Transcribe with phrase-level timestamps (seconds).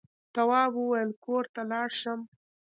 [0.33, 2.19] تواب وويل: کور ته لاړ شم.